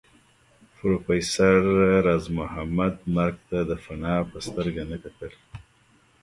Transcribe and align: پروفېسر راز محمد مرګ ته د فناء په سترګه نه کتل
پروفېسر 0.75 1.57
راز 2.05 2.25
محمد 2.37 2.95
مرګ 3.15 3.35
ته 3.49 3.59
د 3.69 3.71
فناء 3.83 4.21
په 4.31 4.37
سترګه 4.47 4.83
نه 4.91 4.97
کتل 5.03 5.31